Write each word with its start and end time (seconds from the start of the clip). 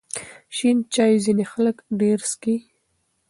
شین 0.55 0.77
چای 0.93 1.13
ځینې 1.25 1.45
خلک 1.51 1.77
ډېر 1.99 2.19
څښي. 2.29 2.55